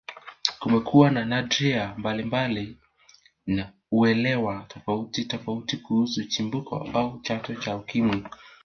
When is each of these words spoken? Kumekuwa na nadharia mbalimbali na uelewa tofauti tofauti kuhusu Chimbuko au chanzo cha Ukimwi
Kumekuwa 0.59 1.11
na 1.11 1.25
nadharia 1.25 1.93
mbalimbali 1.97 2.77
na 3.45 3.73
uelewa 3.91 4.65
tofauti 4.67 5.25
tofauti 5.25 5.77
kuhusu 5.77 6.23
Chimbuko 6.27 6.77
au 6.93 7.19
chanzo 7.23 7.55
cha 7.55 7.75
Ukimwi 7.75 8.23